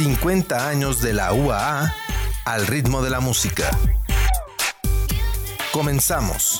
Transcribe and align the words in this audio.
50 0.00 0.68
años 0.68 1.02
de 1.02 1.12
la 1.12 1.32
UAA 1.32 1.94
al 2.46 2.66
ritmo 2.66 3.02
de 3.02 3.10
la 3.10 3.20
música. 3.20 3.70
Comenzamos. 5.72 6.58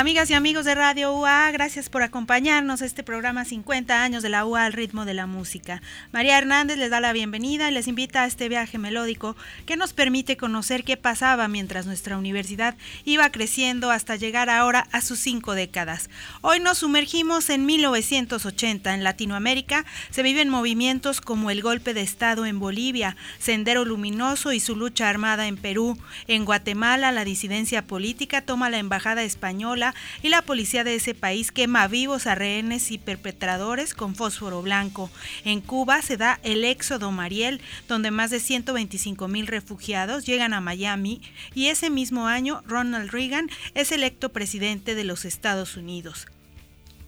Amigas 0.00 0.30
y 0.30 0.34
amigos 0.34 0.64
de 0.64 0.74
Radio 0.74 1.12
UA, 1.12 1.50
gracias 1.50 1.90
por 1.90 2.02
acompañarnos 2.02 2.80
a 2.80 2.86
este 2.86 3.02
programa 3.02 3.44
50 3.44 4.02
años 4.02 4.22
de 4.22 4.30
la 4.30 4.46
UA 4.46 4.64
al 4.64 4.72
ritmo 4.72 5.04
de 5.04 5.12
la 5.12 5.26
música. 5.26 5.82
María 6.10 6.38
Hernández 6.38 6.78
les 6.78 6.88
da 6.88 7.00
la 7.00 7.12
bienvenida 7.12 7.68
y 7.68 7.74
les 7.74 7.86
invita 7.86 8.22
a 8.22 8.26
este 8.26 8.48
viaje 8.48 8.78
melódico 8.78 9.36
que 9.66 9.76
nos 9.76 9.92
permite 9.92 10.38
conocer 10.38 10.84
qué 10.84 10.96
pasaba 10.96 11.48
mientras 11.48 11.84
nuestra 11.84 12.16
universidad 12.16 12.76
iba 13.04 13.28
creciendo 13.28 13.90
hasta 13.90 14.16
llegar 14.16 14.48
ahora 14.48 14.86
a 14.90 15.02
sus 15.02 15.18
cinco 15.18 15.54
décadas. 15.54 16.08
Hoy 16.40 16.60
nos 16.60 16.78
sumergimos 16.78 17.50
en 17.50 17.66
1980. 17.66 18.94
En 18.94 19.04
Latinoamérica 19.04 19.84
se 20.08 20.22
viven 20.22 20.48
movimientos 20.48 21.20
como 21.20 21.50
el 21.50 21.60
golpe 21.60 21.92
de 21.92 22.00
Estado 22.00 22.46
en 22.46 22.58
Bolivia, 22.58 23.16
Sendero 23.38 23.84
Luminoso 23.84 24.54
y 24.54 24.60
su 24.60 24.76
lucha 24.76 25.10
armada 25.10 25.46
en 25.46 25.58
Perú. 25.58 25.98
En 26.26 26.46
Guatemala 26.46 27.12
la 27.12 27.26
disidencia 27.26 27.86
política 27.86 28.40
toma 28.40 28.70
la 28.70 28.78
embajada 28.78 29.24
española 29.24 29.89
y 30.22 30.28
la 30.28 30.42
policía 30.42 30.84
de 30.84 30.94
ese 30.94 31.14
país 31.14 31.52
quema 31.52 31.86
vivos 31.88 32.26
a 32.26 32.34
rehenes 32.34 32.90
y 32.90 32.98
perpetradores 32.98 33.94
con 33.94 34.14
fósforo 34.14 34.62
blanco. 34.62 35.10
En 35.44 35.60
Cuba 35.60 36.02
se 36.02 36.16
da 36.16 36.40
el 36.42 36.64
éxodo 36.64 37.10
Mariel, 37.12 37.60
donde 37.88 38.10
más 38.10 38.30
de 38.30 38.40
125 38.40 39.28
mil 39.28 39.46
refugiados 39.46 40.26
llegan 40.26 40.54
a 40.54 40.60
Miami 40.60 41.20
y 41.54 41.66
ese 41.66 41.90
mismo 41.90 42.26
año 42.26 42.62
Ronald 42.66 43.10
Reagan 43.10 43.50
es 43.74 43.92
electo 43.92 44.30
presidente 44.30 44.94
de 44.94 45.04
los 45.04 45.24
Estados 45.24 45.76
Unidos. 45.76 46.26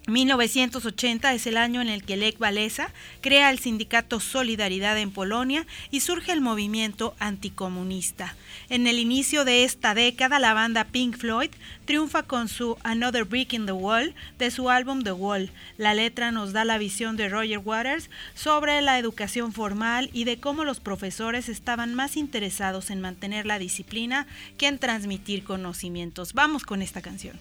1980 0.09 1.33
es 1.33 1.47
el 1.47 1.57
año 1.57 1.81
en 1.81 1.89
el 1.89 2.03
que 2.03 2.17
Lech 2.17 2.41
Walesa 2.41 2.91
crea 3.21 3.51
el 3.51 3.61
sindicato 3.61 4.19
Solidaridad 4.19 4.99
en 4.99 5.13
Polonia 5.13 5.65
y 5.93 6.01
surge 6.01 6.33
el 6.33 6.41
movimiento 6.41 7.15
anticomunista. 7.21 8.35
En 8.69 8.89
el 8.89 8.99
inicio 8.99 9.45
de 9.45 9.63
esta 9.63 9.95
década, 9.95 10.41
la 10.41 10.55
banda 10.55 10.85
Pink 10.85 11.17
Floyd 11.17 11.51
triunfa 11.85 12.25
con 12.25 12.49
su 12.49 12.77
Another 12.83 13.25
Brick 13.25 13.53
in 13.53 13.65
the 13.65 13.73
Wall 13.73 14.15
de 14.39 14.51
su 14.51 14.71
álbum 14.71 15.05
The 15.05 15.13
Wall. 15.13 15.51
La 15.79 15.95
letra 15.95 16.33
nos 16.33 16.53
da 16.53 16.65
la 16.65 16.79
visión 16.79 17.17
de 17.17 17.29
Roger 17.29 17.59
Waters 17.59 18.11
sobre 18.35 18.83
la 18.83 18.99
educación 18.99 19.53
formal 19.53 20.11
y 20.13 20.25
de 20.25 20.41
cómo 20.41 20.65
los 20.65 20.81
profesores 20.81 21.49
estaban 21.49 21.95
más 21.95 22.17
interesados 22.17 22.91
en 22.91 23.01
mantener 23.01 23.47
la 23.47 23.61
disciplina 23.61 24.27
que 24.59 24.67
en 24.67 24.81
transmitir 24.81 25.45
conocimientos. 25.45 26.33
Vamos 26.33 26.65
con 26.65 26.83
esta 26.83 27.03
canción. 27.03 27.39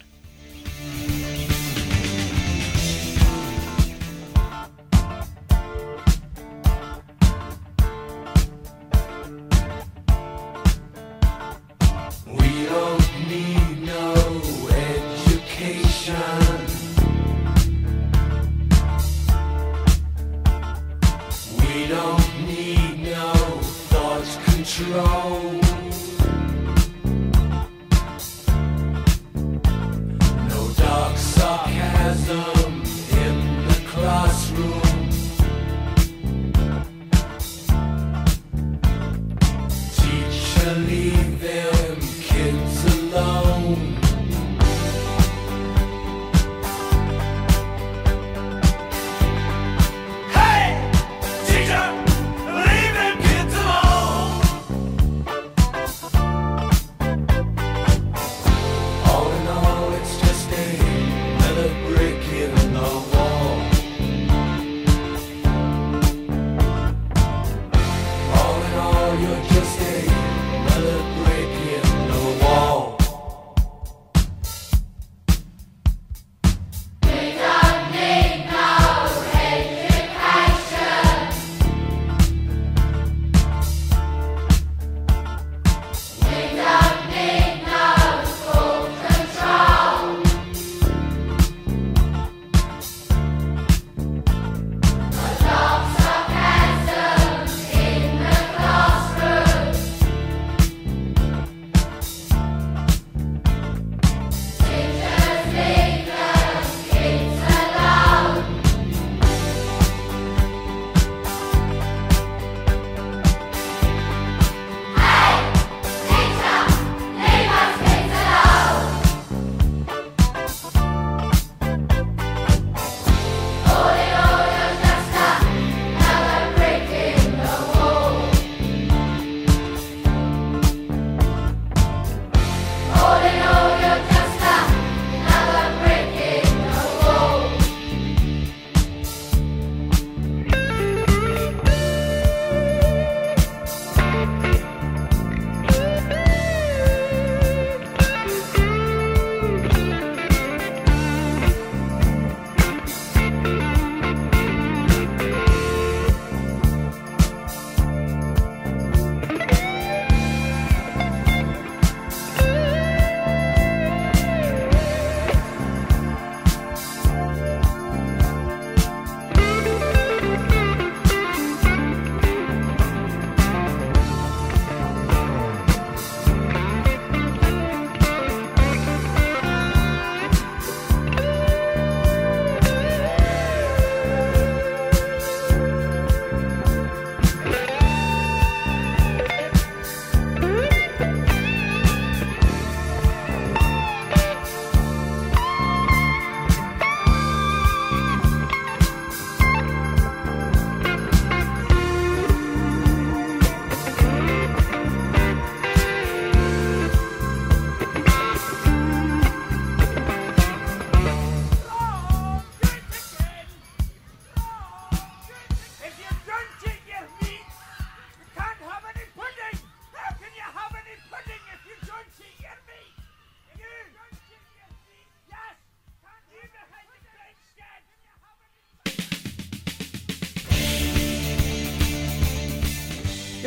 alone. 43.14 43.51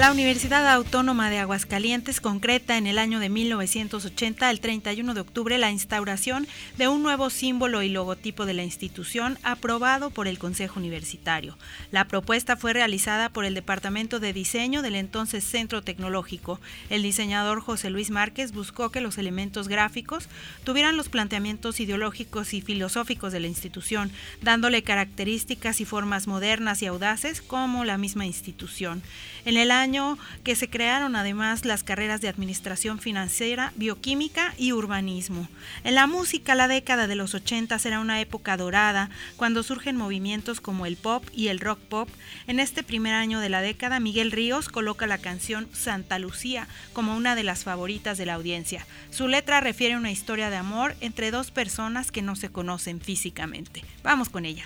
La 0.05 0.13
Universidad 0.13 0.69
Autónoma 0.69 1.31
de 1.31 1.39
Aguascalientes 1.39 2.21
concreta 2.21 2.77
en 2.77 2.87
el 2.87 2.99
año 2.99 3.21
de 3.21 3.31
1980, 3.31 4.51
el 4.51 4.61
31 4.61 5.15
de 5.15 5.21
octubre, 5.23 5.57
la 5.57 5.71
instauración 5.71 6.47
de 6.77 6.89
un 6.89 7.03
nuevo 7.03 7.31
símbolo 7.31 7.81
y 7.81 7.89
logotipo 7.89 8.45
de 8.45 8.53
la 8.53 8.65
institución 8.65 9.39
aprobado 9.43 10.11
por 10.11 10.29
el 10.29 10.39
Consejo 10.39 10.79
Universitario. 10.79 11.57
La 11.91 12.07
propuesta 12.07 12.59
fue 12.59 12.75
realizada 12.75 13.31
por 13.31 13.47
el 13.47 13.55
Departamento 13.55 14.21
de 14.21 14.35
Diseño 14.35 14.83
del 14.83 14.97
entonces 14.97 15.43
Centro 15.43 15.81
Tecnológico. 15.81 16.61
El 16.91 17.03
diseñador 17.03 17.63
José 17.63 17.89
Luis 17.89 18.11
Márquez 18.11 18.53
buscó 18.53 18.91
que 18.91 19.01
los 19.01 19.17
elementos 19.17 19.69
gráficos 19.69 20.29
tuvieran 20.65 20.99
los 20.99 21.09
planteamientos 21.09 21.81
ideológicos 21.81 22.53
y 22.53 22.61
filosóficos 22.61 23.33
de 23.33 23.41
la 23.41 23.47
institución, 23.47 24.13
dándole 24.43 24.83
características 24.83 25.81
y 25.81 25.87
formas 25.87 26.27
modernas 26.27 26.83
y 26.83 26.87
audaces 26.87 27.41
como 27.41 27.87
la 27.87 27.97
misma 27.97 28.27
institución. 28.27 29.03
En 29.47 29.57
el 29.57 29.71
año 29.71 29.94
que 30.43 30.57
se 30.57 30.69
crearon 30.69 31.15
además 31.15 31.65
las 31.65 31.85
carreras 31.85 32.21
de 32.21 32.29
Administración 32.29 32.99
Financiera, 32.99 33.73
Bioquímica 33.77 34.53
y 34.59 34.73
Urbanismo. 34.73 35.49
En 35.85 35.95
la 35.95 36.09
música, 36.09 36.57
la 36.57 36.67
década 36.67 37.07
de 37.07 37.15
los 37.15 37.35
80 37.35 37.79
será 37.79 38.01
una 38.01 38.21
época 38.21 38.57
dorada, 38.57 39.11
cuando 39.37 39.63
surgen 39.63 39.97
movimientos 39.97 40.61
como 40.61 40.85
el 40.85 40.97
pop 40.97 41.25
y 41.33 41.49
el 41.49 41.61
rock 41.61 41.79
pop. 41.79 42.09
En 42.49 42.59
este 42.59 42.83
primer 42.83 43.15
año 43.15 43.39
de 43.39 43.51
la 43.51 43.61
década, 43.61 44.01
Miguel 44.01 44.33
Ríos 44.33 44.69
coloca 44.69 45.07
la 45.07 45.19
canción 45.19 45.69
Santa 45.73 46.19
Lucía 46.19 46.67
como 46.93 47.17
una 47.17 47.37
de 47.37 47.45
las 47.45 47.63
favoritas 47.63 48.19
de 48.19 48.27
la 48.27 48.35
audiencia. 48.35 48.87
Su 49.11 49.29
letra 49.29 49.61
refiere 49.61 49.95
a 49.95 49.99
una 49.99 50.11
historia 50.11 50.51
de 50.51 50.57
amor 50.57 50.97
entre 51.01 51.31
dos 51.31 51.53
personas 51.53 52.11
que 52.11 52.23
no 52.23 52.35
se 52.35 52.49
conocen 52.49 53.01
físicamente. 53.01 53.85
Vamos 54.03 54.29
con 54.29 54.45
ella. 54.45 54.65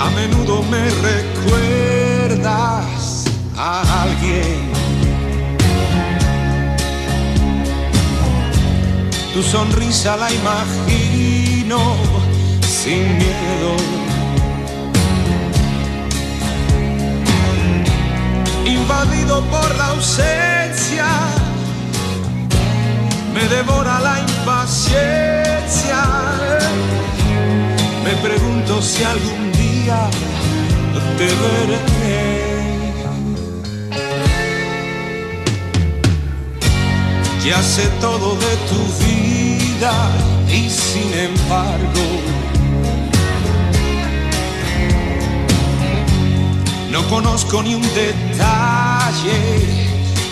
A 0.00 0.08
menudo 0.10 0.62
me 0.62 0.88
recuerdas 1.08 2.44
a 3.56 4.02
alguien. 4.02 4.70
Tu 9.34 9.42
sonrisa 9.42 10.16
la 10.16 10.32
imagino 10.32 11.96
sin 12.62 13.18
miedo. 13.18 13.76
Invadido 18.64 19.42
por 19.44 19.76
la 19.76 19.86
ausencia, 19.88 21.06
me 23.34 23.44
devora 23.48 24.00
la 24.00 24.18
impaciencia. 24.20 26.00
Me 28.04 28.12
pregunto 28.26 28.82
si 28.82 29.04
algún 29.04 29.52
día 29.52 29.59
te 31.16 31.26
veré. 31.40 32.00
Ya 37.44 37.62
sé 37.62 37.88
todo 38.00 38.36
de 38.36 38.56
tu 38.68 38.80
vida 39.04 39.92
y 40.48 40.68
sin 40.68 41.12
embargo 41.14 42.04
no 46.90 47.08
conozco 47.08 47.62
ni 47.62 47.74
un 47.74 47.82
detalle 47.94 49.40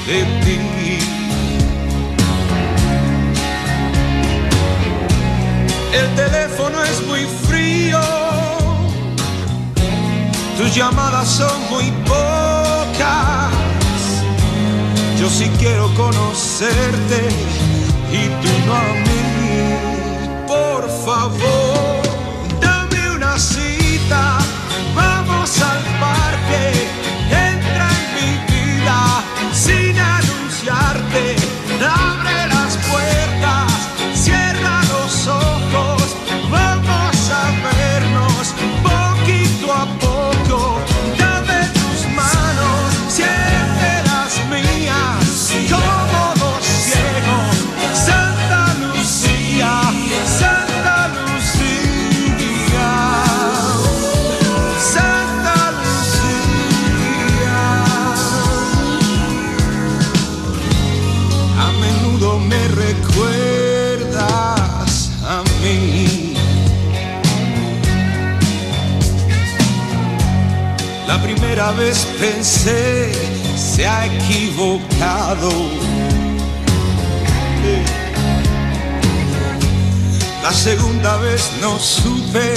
de 0.07 0.25
ti. 0.45 0.59
El 5.93 6.15
teléfono 6.15 6.83
es 6.85 7.07
muy 7.07 7.25
frío, 7.49 8.01
tus 10.59 10.75
llamadas 10.75 11.29
son 11.29 11.71
muy 11.71 11.93
pocas. 12.05 13.53
Yo 15.19 15.31
sí 15.31 15.49
quiero 15.57 15.89
conocerte 15.95 17.29
y 18.13 18.29
tú 18.43 18.49
no 18.67 18.75
a 18.75 18.93
mí. 19.07 20.47
Por 20.49 20.91
favor, 21.05 21.98
primera 71.49 71.73
vez 71.73 72.07
pensé, 72.21 73.11
se 73.57 73.87
ha 73.87 74.05
equivocado. 74.05 75.51
La 80.43 80.53
segunda 80.53 81.17
vez 81.17 81.51
no 81.63 81.79
supe 81.79 82.55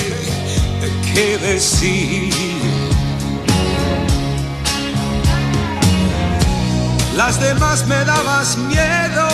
qué 1.13 1.37
decir. 1.37 2.33
Las 7.15 7.39
demás 7.39 7.87
me 7.87 8.03
dabas 8.03 8.57
miedo, 8.57 9.29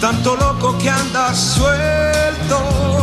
tanto 0.00 0.36
loco 0.36 0.78
que 0.78 0.90
andas 0.90 1.36
suelto. 1.56 2.99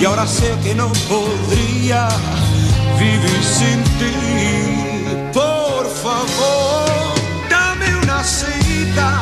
Y 0.00 0.04
ahora 0.04 0.26
sé 0.26 0.56
que 0.62 0.74
no 0.74 0.92
podría 1.08 2.08
vivir 2.98 3.42
sin 3.42 3.82
ti. 3.98 4.14
Por 5.32 5.88
favor, 5.88 7.14
dame 7.48 7.96
una 8.02 8.22
cita, 8.22 9.20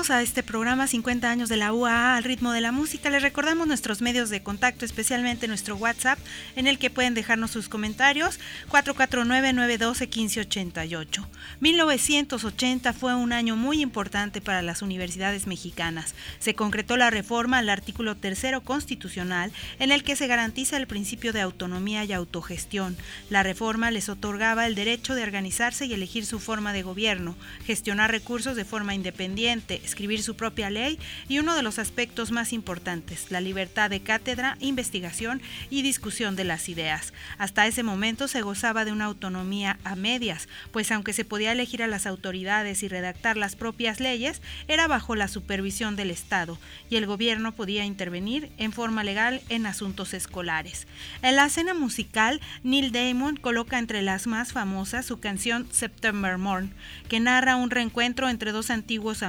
Regresamos 0.00 0.18
a 0.18 0.22
este 0.22 0.42
programa 0.42 0.86
50 0.86 1.30
años 1.30 1.50
de 1.50 1.58
la 1.58 1.74
UAA 1.74 2.16
al 2.16 2.24
ritmo 2.24 2.52
de 2.52 2.62
la 2.62 2.72
música. 2.72 3.10
Les 3.10 3.20
recordamos 3.20 3.66
nuestros 3.66 4.00
medios 4.00 4.30
de 4.30 4.42
contacto, 4.42 4.86
especialmente 4.86 5.46
nuestro 5.46 5.76
WhatsApp, 5.76 6.18
en 6.56 6.66
el 6.66 6.78
que 6.78 6.88
pueden 6.88 7.12
dejarnos 7.12 7.50
sus 7.50 7.68
comentarios 7.68 8.40
449-912-1588. 8.70 11.26
1980 11.60 12.94
fue 12.94 13.14
un 13.14 13.34
año 13.34 13.56
muy 13.56 13.82
importante 13.82 14.40
para 14.40 14.62
las 14.62 14.80
universidades 14.80 15.46
mexicanas. 15.46 16.14
Se 16.38 16.54
concretó 16.54 16.96
la 16.96 17.10
reforma 17.10 17.58
al 17.58 17.68
artículo 17.68 18.16
tercero 18.16 18.62
constitucional 18.62 19.52
en 19.80 19.92
el 19.92 20.02
que 20.02 20.16
se 20.16 20.28
garantiza 20.28 20.78
el 20.78 20.86
principio 20.86 21.34
de 21.34 21.42
autonomía 21.42 22.04
y 22.04 22.14
autogestión. 22.14 22.96
La 23.28 23.42
reforma 23.42 23.90
les 23.90 24.08
otorgaba 24.08 24.66
el 24.66 24.74
derecho 24.74 25.14
de 25.14 25.24
organizarse 25.24 25.84
y 25.84 25.92
elegir 25.92 26.24
su 26.24 26.40
forma 26.40 26.72
de 26.72 26.84
gobierno, 26.84 27.36
gestionar 27.66 28.10
recursos 28.10 28.56
de 28.56 28.64
forma 28.64 28.94
independiente, 28.94 29.82
escribir 29.90 30.22
su 30.22 30.36
propia 30.36 30.70
ley 30.70 31.00
y 31.28 31.40
uno 31.40 31.56
de 31.56 31.62
los 31.62 31.80
aspectos 31.80 32.30
más 32.30 32.52
importantes, 32.52 33.26
la 33.30 33.40
libertad 33.40 33.90
de 33.90 34.00
cátedra, 34.00 34.56
investigación 34.60 35.42
y 35.68 35.82
discusión 35.82 36.36
de 36.36 36.44
las 36.44 36.68
ideas. 36.68 37.12
Hasta 37.38 37.66
ese 37.66 37.82
momento 37.82 38.28
se 38.28 38.42
gozaba 38.42 38.84
de 38.84 38.92
una 38.92 39.06
autonomía 39.06 39.78
a 39.82 39.96
medias, 39.96 40.48
pues 40.70 40.92
aunque 40.92 41.12
se 41.12 41.24
podía 41.24 41.50
elegir 41.50 41.82
a 41.82 41.88
las 41.88 42.06
autoridades 42.06 42.84
y 42.84 42.88
redactar 42.88 43.36
las 43.36 43.56
propias 43.56 43.98
leyes, 43.98 44.42
era 44.68 44.86
bajo 44.86 45.16
la 45.16 45.26
supervisión 45.26 45.96
del 45.96 46.12
Estado 46.12 46.56
y 46.88 46.94
el 46.94 47.06
gobierno 47.06 47.50
podía 47.52 47.84
intervenir 47.84 48.52
en 48.58 48.72
forma 48.72 49.02
legal 49.02 49.42
en 49.48 49.66
asuntos 49.66 50.14
escolares. 50.14 50.86
En 51.22 51.34
la 51.34 51.46
escena 51.46 51.74
musical, 51.74 52.40
Neil 52.62 52.92
Damon 52.92 53.36
coloca 53.36 53.78
entre 53.78 54.02
las 54.02 54.28
más 54.28 54.52
famosas 54.52 55.04
su 55.04 55.18
canción 55.18 55.66
September 55.72 56.38
Morn, 56.38 56.72
que 57.08 57.18
narra 57.18 57.56
un 57.56 57.70
reencuentro 57.70 58.28
entre 58.28 58.52
dos 58.52 58.70
antiguos 58.70 58.90
antiguos 58.90 59.22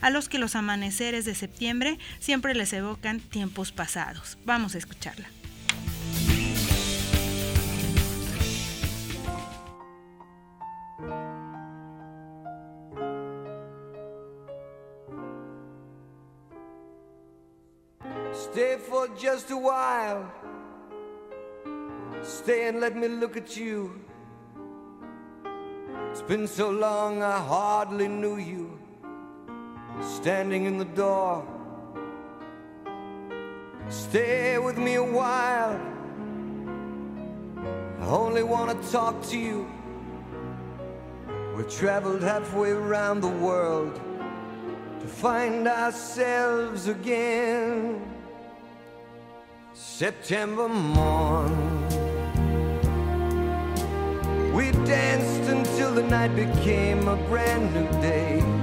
a 0.00 0.10
los 0.10 0.28
que 0.28 0.38
los 0.38 0.54
amaneceres 0.54 1.24
de 1.24 1.34
septiembre 1.34 1.98
siempre 2.18 2.54
les 2.54 2.72
evocan 2.72 3.20
tiempos 3.20 3.72
pasados. 3.72 4.38
Vamos 4.44 4.74
a 4.74 4.78
escucharla. 4.78 5.28
Stay 18.32 18.76
for 18.78 19.08
just 19.16 19.50
a 19.50 19.56
while. 19.56 20.32
Stay 22.22 22.68
and 22.68 22.80
let 22.80 22.96
me 22.96 23.06
look 23.06 23.36
at 23.36 23.56
you. 23.56 24.00
It's 26.10 26.22
been 26.22 26.48
so 26.48 26.70
long 26.70 27.22
I 27.22 27.38
hardly 27.38 28.08
knew 28.08 28.38
you 28.38 28.79
standing 30.02 30.64
in 30.64 30.78
the 30.78 30.84
door. 30.84 31.44
Stay 33.88 34.58
with 34.58 34.78
me 34.78 34.94
a 34.94 35.04
while. 35.04 35.80
I 38.00 38.06
only 38.06 38.42
want 38.42 38.82
to 38.82 38.90
talk 38.90 39.22
to 39.26 39.38
you. 39.38 39.70
We 41.56 41.64
traveled 41.64 42.22
halfway 42.22 42.70
around 42.70 43.20
the 43.20 43.28
world 43.28 44.00
to 45.00 45.06
find 45.06 45.66
ourselves 45.66 46.86
again. 46.86 48.00
September 49.72 50.68
morn. 50.68 51.52
We 54.54 54.72
danced 54.84 55.50
until 55.50 55.94
the 55.94 56.02
night 56.02 56.34
became 56.34 57.08
a 57.08 57.16
brand 57.28 57.74
new 57.74 57.88
day. 58.00 58.59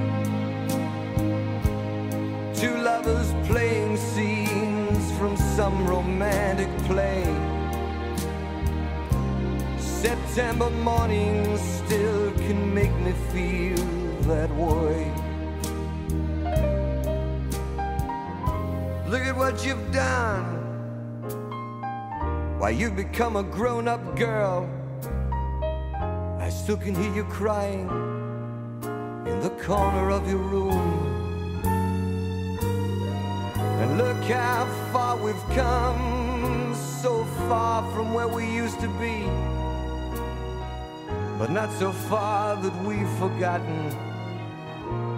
Some 5.67 5.86
romantic 5.86 6.69
play. 6.86 7.25
September 9.77 10.69
mornings 10.69 11.59
still 11.59 12.31
can 12.45 12.74
make 12.74 12.93
me 13.05 13.12
feel 13.33 13.75
that 14.31 14.50
way. 14.55 15.12
Look 19.09 19.24
at 19.24 19.36
what 19.36 19.65
you've 19.65 19.91
done. 19.91 20.45
Why, 22.59 22.69
you've 22.69 22.95
become 22.95 23.36
a 23.36 23.43
grown 23.43 23.89
up 23.89 24.15
girl. 24.15 24.69
I 26.39 26.47
still 26.50 26.77
can 26.77 26.95
hear 26.95 27.13
you 27.13 27.25
crying 27.25 27.89
in 29.31 29.41
the 29.41 29.53
corner 29.65 30.12
of 30.12 30.29
your 30.29 30.38
room. 30.38 31.07
Look 33.98 34.25
how 34.25 34.68
far 34.94 35.18
we've 35.18 35.50
come, 35.56 36.75
so 36.75 37.24
far 37.50 37.82
from 37.94 38.13
where 38.13 38.27
we 38.27 38.46
used 38.46 38.80
to 38.82 38.88
be. 39.00 39.24
But 41.39 41.50
not 41.50 41.72
so 41.80 41.92
far 41.92 42.58
that 42.58 42.75
we've 42.84 43.10
forgotten 43.18 43.89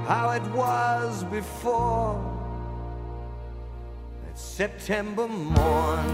how 0.07 0.29
it 0.31 0.43
was 0.53 1.25
before. 1.25 2.24
That 4.24 4.39
September 4.39 5.27
morn. 5.27 6.07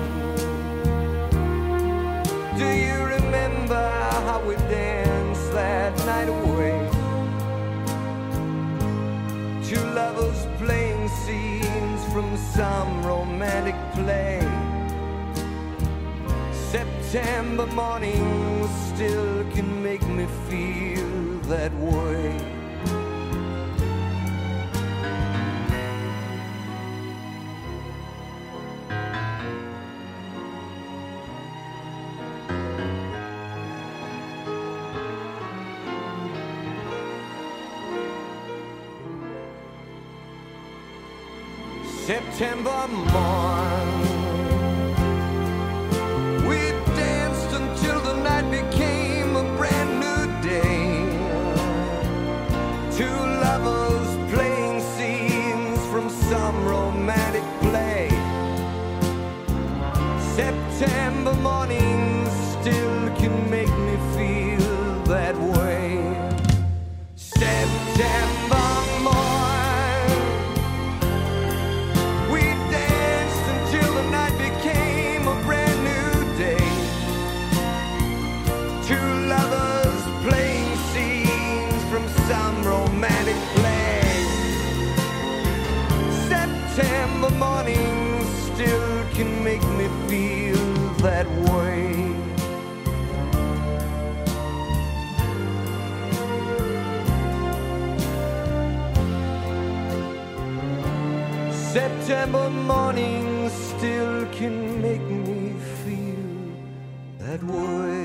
Do 2.57 2.67
you 2.67 2.97
remember 3.15 3.89
how 4.25 4.41
we 4.43 4.55
danced 4.55 5.51
that 5.51 5.95
night 6.07 6.29
away? 6.29 6.89
Two 9.69 9.85
lovers 9.93 10.47
playing 10.57 11.09
scenes 11.09 11.74
from 12.15 12.37
some 12.37 13.05
romantic 13.05 13.75
play. 13.91 14.39
September 16.71 17.65
morning 17.65 18.65
still 18.87 19.43
can 19.51 19.83
make 19.83 20.01
me 20.07 20.25
feel 20.47 21.39
that 21.49 21.73
way. 21.73 22.54
September 42.87 43.44
September 101.75 102.49
mornings 102.49 103.51
still 103.51 104.25
can 104.27 104.81
make 104.81 105.01
me 105.01 105.51
feel 105.83 106.23
that 107.19 107.43
way. 107.43 108.04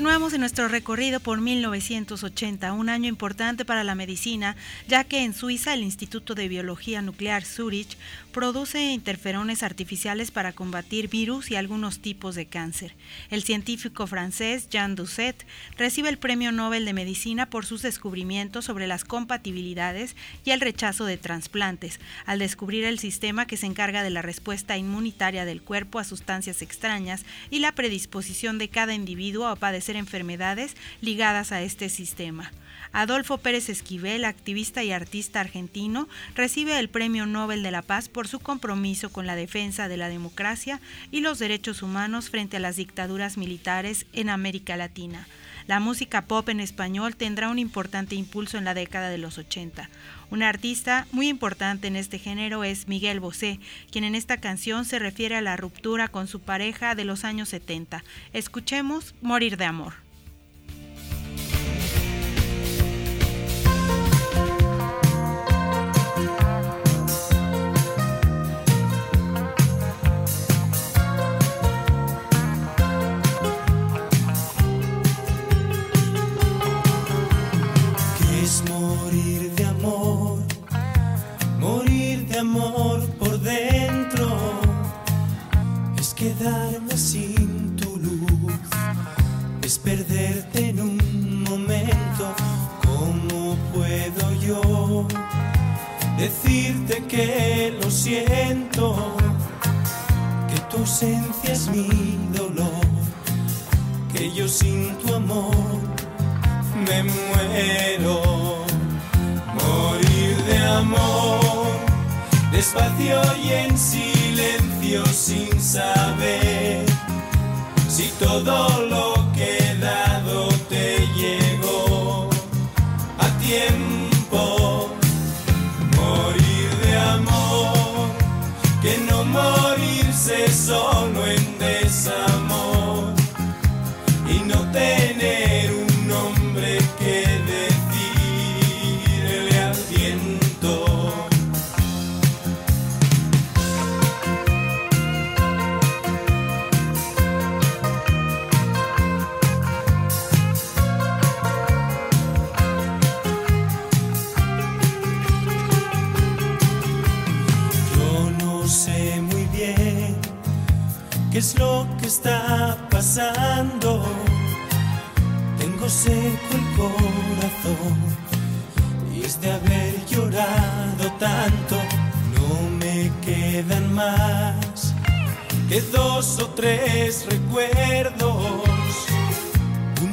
Continuamos 0.00 0.32
en 0.32 0.40
nuestro 0.40 0.66
recorrido 0.66 1.20
por 1.20 1.42
1980, 1.42 2.72
un 2.72 2.88
año 2.88 3.06
importante 3.06 3.66
para 3.66 3.84
la 3.84 3.94
medicina, 3.94 4.56
ya 4.88 5.04
que 5.04 5.24
en 5.24 5.34
Suiza 5.34 5.74
el 5.74 5.82
Instituto 5.82 6.34
de 6.34 6.48
Biología 6.48 7.02
Nuclear 7.02 7.44
Zurich 7.44 7.98
produce 8.32 8.92
interferones 8.92 9.62
artificiales 9.62 10.30
para 10.30 10.54
combatir 10.54 11.08
virus 11.08 11.50
y 11.50 11.56
algunos 11.56 11.98
tipos 11.98 12.34
de 12.34 12.46
cáncer. 12.46 12.94
El 13.28 13.42
científico 13.42 14.06
francés 14.06 14.70
Jean 14.70 14.94
Doucet 14.94 15.44
recibe 15.76 16.08
el 16.08 16.16
Premio 16.16 16.50
Nobel 16.50 16.86
de 16.86 16.94
Medicina 16.94 17.50
por 17.50 17.66
sus 17.66 17.82
descubrimientos 17.82 18.64
sobre 18.64 18.86
las 18.86 19.04
compatibilidades 19.04 20.16
y 20.46 20.52
el 20.52 20.62
rechazo 20.62 21.04
de 21.04 21.18
trasplantes, 21.18 22.00
al 22.24 22.38
descubrir 22.38 22.84
el 22.84 22.98
sistema 22.98 23.46
que 23.46 23.58
se 23.58 23.66
encarga 23.66 24.02
de 24.02 24.08
la 24.08 24.22
respuesta 24.22 24.78
inmunitaria 24.78 25.44
del 25.44 25.60
cuerpo 25.60 25.98
a 25.98 26.04
sustancias 26.04 26.62
extrañas 26.62 27.26
y 27.50 27.58
la 27.58 27.72
predisposición 27.72 28.56
de 28.56 28.70
cada 28.70 28.94
individuo 28.94 29.46
a 29.46 29.56
padecer 29.56 29.89
enfermedades 29.96 30.76
ligadas 31.00 31.52
a 31.52 31.62
este 31.62 31.88
sistema. 31.88 32.50
Adolfo 32.92 33.38
Pérez 33.38 33.68
Esquivel, 33.68 34.24
activista 34.24 34.82
y 34.82 34.90
artista 34.90 35.40
argentino, 35.40 36.08
recibe 36.34 36.78
el 36.78 36.88
Premio 36.88 37.24
Nobel 37.24 37.62
de 37.62 37.70
la 37.70 37.82
Paz 37.82 38.08
por 38.08 38.26
su 38.26 38.40
compromiso 38.40 39.10
con 39.12 39.26
la 39.26 39.36
defensa 39.36 39.86
de 39.86 39.96
la 39.96 40.08
democracia 40.08 40.80
y 41.12 41.20
los 41.20 41.38
derechos 41.38 41.82
humanos 41.82 42.30
frente 42.30 42.56
a 42.56 42.60
las 42.60 42.76
dictaduras 42.76 43.36
militares 43.36 44.06
en 44.12 44.28
América 44.28 44.76
Latina. 44.76 45.28
La 45.70 45.78
música 45.78 46.22
pop 46.22 46.48
en 46.48 46.58
español 46.58 47.14
tendrá 47.14 47.48
un 47.48 47.60
importante 47.60 48.16
impulso 48.16 48.58
en 48.58 48.64
la 48.64 48.74
década 48.74 49.08
de 49.08 49.18
los 49.18 49.38
80. 49.38 49.88
Un 50.32 50.42
artista 50.42 51.06
muy 51.12 51.28
importante 51.28 51.86
en 51.86 51.94
este 51.94 52.18
género 52.18 52.64
es 52.64 52.88
Miguel 52.88 53.20
Bosé, 53.20 53.60
quien 53.92 54.02
en 54.02 54.16
esta 54.16 54.38
canción 54.38 54.84
se 54.84 54.98
refiere 54.98 55.36
a 55.36 55.42
la 55.42 55.56
ruptura 55.56 56.08
con 56.08 56.26
su 56.26 56.40
pareja 56.40 56.96
de 56.96 57.04
los 57.04 57.22
años 57.22 57.50
70. 57.50 58.02
Escuchemos 58.32 59.14
Morir 59.22 59.56
de 59.56 59.66
Amor. 59.66 60.09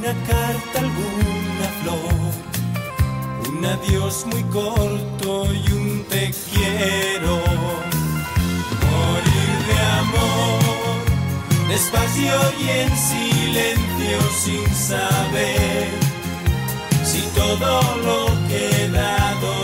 Una 0.08 0.26
carta, 0.26 0.78
alguna 0.78 1.68
flor, 1.82 2.32
un 3.48 3.64
adiós 3.64 4.24
muy 4.26 4.42
corto 4.44 5.52
y 5.52 5.72
un 5.72 6.04
te 6.08 6.32
quiero. 6.50 7.36
Morir 8.88 9.50
de 9.68 9.78
amor 10.00 11.68
despacio 11.68 12.36
y 12.58 12.68
en 12.68 12.96
silencio 12.96 14.18
sin 14.42 14.74
saber 14.74 15.88
si 17.04 17.20
todo 17.34 17.80
lo 18.06 18.48
que 18.48 18.84
he 18.84 18.88
dado 18.88 19.57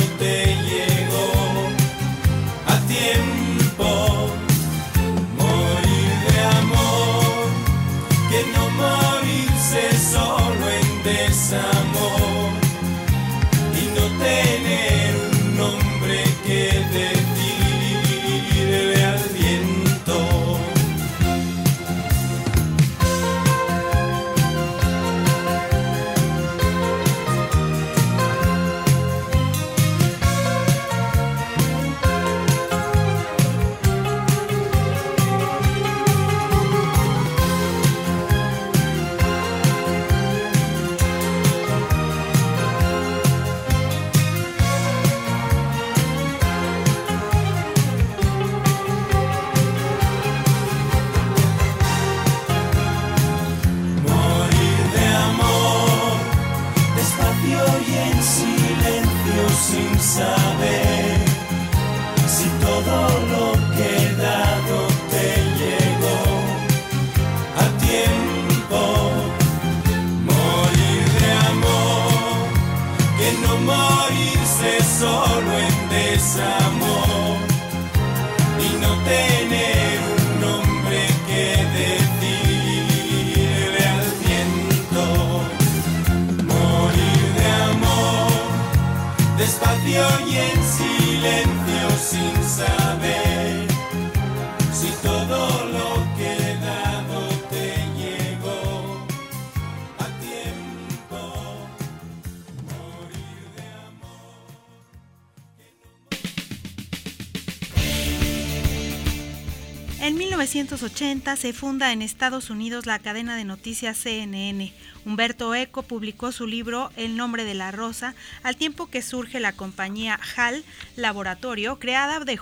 1980 110.64 111.37
se 111.37 111.53
funda 111.53 111.92
en 111.92 112.00
Estados 112.00 112.48
Unidos 112.48 112.87
la 112.87 112.98
cadena 112.98 113.37
de 113.37 113.44
noticias 113.44 113.98
CNN. 113.98 114.72
Humberto 115.05 115.55
Eco 115.55 115.83
publicó 115.83 116.33
su 116.33 116.46
libro 116.46 116.90
El 116.96 117.18
nombre 117.18 117.44
de 117.44 117.53
la 117.53 117.70
rosa, 117.70 118.14
al 118.42 118.57
tiempo 118.57 118.87
que 118.87 119.03
surge 119.03 119.40
la 119.40 119.53
compañía 119.53 120.18
HAL 120.37 120.64
Laboratorio, 120.96 121.79
creada 121.79 122.18
de 122.20 122.40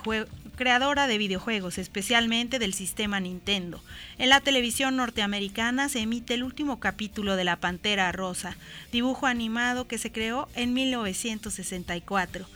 creadora 0.55 1.09
de 1.09 1.19
videojuegos, 1.19 1.79
especialmente 1.79 2.61
del 2.61 2.75
sistema 2.75 3.19
Nintendo. 3.19 3.83
En 4.19 4.29
la 4.29 4.41
televisión 4.41 4.95
norteamericana 4.95 5.89
se 5.89 5.99
emite 5.99 6.35
el 6.35 6.45
último 6.45 6.79
capítulo 6.79 7.35
de 7.35 7.43
La 7.43 7.57
Pantera 7.57 8.13
Rosa, 8.13 8.57
dibujo 8.93 9.27
animado 9.27 9.89
que 9.89 9.99
se 9.99 10.13
creó 10.13 10.49
en 10.55 10.75
1964. 10.75 12.47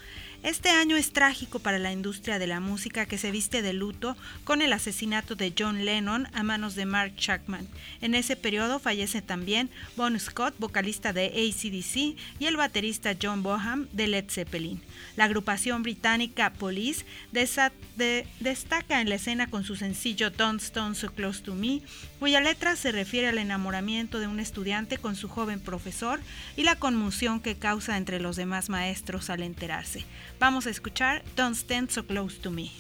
Este 0.46 0.68
año 0.70 0.96
es 0.96 1.12
trágico 1.12 1.58
para 1.58 1.80
la 1.80 1.90
industria 1.90 2.38
de 2.38 2.46
la 2.46 2.60
música 2.60 3.04
que 3.04 3.18
se 3.18 3.32
viste 3.32 3.62
de 3.62 3.72
luto 3.72 4.16
con 4.44 4.62
el 4.62 4.72
asesinato 4.72 5.34
de 5.34 5.52
John 5.58 5.84
Lennon 5.84 6.28
a 6.34 6.44
manos 6.44 6.76
de 6.76 6.86
Mark 6.86 7.16
Chapman. 7.16 7.66
En 8.00 8.14
ese 8.14 8.36
periodo 8.36 8.78
fallece 8.78 9.22
también 9.22 9.70
Bon 9.96 10.16
Scott, 10.20 10.54
vocalista 10.60 11.12
de 11.12 11.24
ACDC, 11.26 12.16
y 12.38 12.46
el 12.46 12.56
baterista 12.56 13.16
John 13.20 13.42
Boham 13.42 13.88
de 13.90 14.06
Led 14.06 14.26
Zeppelin. 14.28 14.80
La 15.16 15.24
agrupación 15.24 15.82
británica 15.82 16.52
Police 16.52 17.04
destaca 17.32 19.00
en 19.00 19.08
la 19.08 19.16
escena 19.16 19.48
con 19.48 19.64
su 19.64 19.74
sencillo 19.74 20.30
Don't 20.30 20.62
Stone 20.62 20.94
So 20.94 21.10
Close 21.10 21.42
to 21.42 21.56
Me, 21.56 21.82
cuya 22.20 22.40
letra 22.40 22.76
se 22.76 22.92
refiere 22.92 23.26
al 23.26 23.38
enamoramiento 23.38 24.20
de 24.20 24.28
un 24.28 24.38
estudiante 24.38 24.96
con 24.96 25.16
su 25.16 25.28
joven 25.28 25.58
profesor 25.58 26.20
y 26.56 26.62
la 26.62 26.76
conmoción 26.76 27.40
que 27.40 27.56
causa 27.56 27.96
entre 27.96 28.20
los 28.20 28.36
demás 28.36 28.68
maestros 28.68 29.28
al 29.28 29.42
enterarse. 29.42 30.04
Vamos 30.38 30.66
a 30.66 30.70
escuchar 30.70 31.22
Don't 31.34 31.56
Stand 31.56 31.90
So 31.90 32.04
Close 32.04 32.38
to 32.40 32.50
Me. 32.50 32.70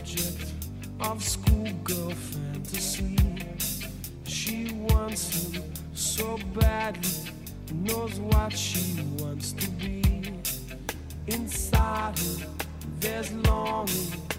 subject 0.00 0.52
of 1.00 1.22
schoolgirl 1.22 2.10
fantasy. 2.10 3.16
She 4.24 4.72
wants 4.88 5.52
him 5.52 5.62
so 5.94 6.38
badly, 6.54 7.10
knows 7.74 8.18
what 8.18 8.52
she 8.52 9.02
wants 9.18 9.52
to 9.52 9.68
be. 9.72 10.02
Inside 11.26 12.18
her, 12.18 12.46
there's 13.00 13.32
longing. 13.32 14.29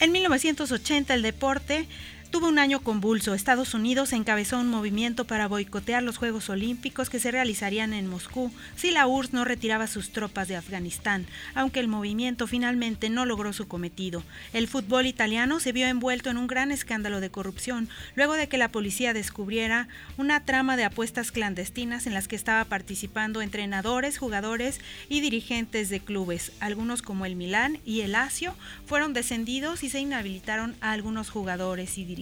En 0.00 0.12
1980 0.12 1.14
el 1.14 1.22
deporte 1.22 1.88
Tuvo 2.30 2.48
un 2.48 2.58
año 2.58 2.80
convulso. 2.80 3.32
Estados 3.32 3.72
Unidos 3.72 4.12
encabezó 4.12 4.58
un 4.58 4.68
movimiento 4.68 5.24
para 5.24 5.48
boicotear 5.48 6.02
los 6.02 6.18
Juegos 6.18 6.50
Olímpicos 6.50 7.08
que 7.08 7.20
se 7.20 7.30
realizarían 7.30 7.94
en 7.94 8.06
Moscú 8.06 8.52
si 8.76 8.90
la 8.90 9.06
URSS 9.06 9.32
no 9.32 9.46
retiraba 9.46 9.86
sus 9.86 10.10
tropas 10.10 10.46
de 10.46 10.56
Afganistán, 10.56 11.26
aunque 11.54 11.80
el 11.80 11.88
movimiento 11.88 12.46
finalmente 12.46 13.08
no 13.08 13.24
logró 13.24 13.54
su 13.54 13.66
cometido. 13.66 14.22
El 14.52 14.68
fútbol 14.68 15.06
italiano 15.06 15.58
se 15.58 15.72
vio 15.72 15.86
envuelto 15.86 16.28
en 16.28 16.36
un 16.36 16.48
gran 16.48 16.70
escándalo 16.70 17.20
de 17.20 17.30
corrupción 17.30 17.88
luego 18.14 18.34
de 18.34 18.46
que 18.46 18.58
la 18.58 18.68
policía 18.68 19.14
descubriera 19.14 19.88
una 20.18 20.44
trama 20.44 20.76
de 20.76 20.84
apuestas 20.84 21.32
clandestinas 21.32 22.06
en 22.06 22.12
las 22.12 22.28
que 22.28 22.36
estaba 22.36 22.66
participando 22.66 23.40
entrenadores, 23.40 24.18
jugadores 24.18 24.80
y 25.08 25.22
dirigentes 25.22 25.88
de 25.88 26.00
clubes. 26.00 26.52
Algunos 26.60 27.00
como 27.00 27.24
el 27.24 27.36
Milán 27.36 27.78
y 27.86 28.02
el 28.02 28.12
Lazio 28.12 28.54
fueron 28.84 29.14
descendidos 29.14 29.82
y 29.82 29.88
se 29.88 30.00
inhabilitaron 30.00 30.76
a 30.82 30.92
algunos 30.92 31.30
jugadores 31.30 31.96
y 31.96 32.04
dirigentes 32.04 32.17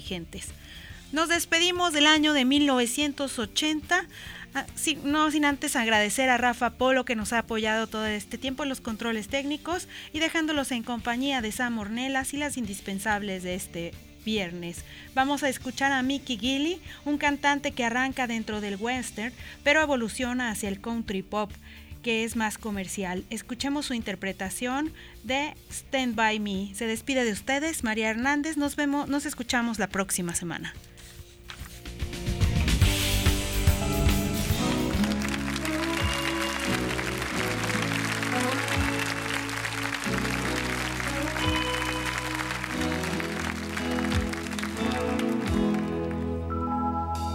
nos 1.12 1.28
despedimos 1.28 1.92
del 1.92 2.06
año 2.06 2.32
de 2.32 2.44
1980, 2.44 4.06
ah, 4.54 4.66
no 5.04 5.30
sin 5.30 5.44
antes 5.44 5.76
agradecer 5.76 6.28
a 6.28 6.36
Rafa 6.36 6.70
Polo 6.70 7.04
que 7.04 7.16
nos 7.16 7.32
ha 7.32 7.38
apoyado 7.38 7.86
todo 7.86 8.06
este 8.06 8.38
tiempo 8.38 8.64
en 8.64 8.68
los 8.68 8.80
controles 8.80 9.28
técnicos 9.28 9.88
y 10.12 10.18
dejándolos 10.18 10.72
en 10.72 10.82
compañía 10.82 11.40
de 11.40 11.52
Sam 11.52 11.78
Ornelas 11.78 12.34
y 12.34 12.38
las 12.38 12.56
indispensables 12.56 13.44
de 13.44 13.54
este 13.54 13.94
viernes. 14.24 14.84
Vamos 15.14 15.44
a 15.44 15.48
escuchar 15.48 15.92
a 15.92 16.02
Mickey 16.02 16.36
Gilly, 16.36 16.80
un 17.04 17.16
cantante 17.16 17.70
que 17.70 17.84
arranca 17.84 18.26
dentro 18.26 18.60
del 18.60 18.76
western, 18.76 19.32
pero 19.62 19.80
evoluciona 19.80 20.50
hacia 20.50 20.68
el 20.68 20.80
country 20.80 21.22
pop 21.22 21.52
que 22.06 22.22
es 22.22 22.36
más 22.36 22.56
comercial. 22.56 23.24
Escuchemos 23.30 23.86
su 23.86 23.92
interpretación 23.92 24.92
de 25.24 25.56
Stand 25.68 26.14
By 26.14 26.38
Me. 26.38 26.72
Se 26.72 26.86
despide 26.86 27.24
de 27.24 27.32
ustedes, 27.32 27.82
María 27.82 28.10
Hernández. 28.10 28.56
Nos 28.56 28.76
vemos, 28.76 29.08
nos 29.08 29.26
escuchamos 29.26 29.80
la 29.80 29.88
próxima 29.88 30.32
semana. 30.32 30.72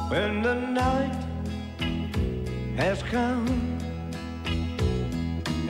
When 0.09 0.41
the 0.41 0.55
night 0.55 1.11
has 2.77 3.03
come 3.03 3.60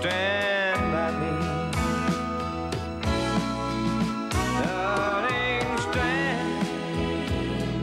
stand 0.00 0.92
by 0.92 1.10
me. 1.20 1.32
Darling, 4.62 5.78
stand 5.86 6.50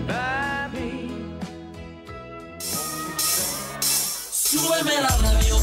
by 0.08 0.70
me. 0.74 0.90
Súbeme 4.32 4.96
la 5.02 5.14
radio. 5.18 5.58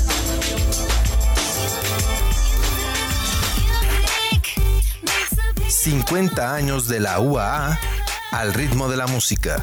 50 5.69 6.55
años 6.55 6.89
de 6.89 7.01
la 7.01 7.21
UAA 7.21 7.79
al 8.33 8.53
ritmo 8.55 8.89
de 8.89 8.97
la 8.97 9.07
música. 9.07 9.63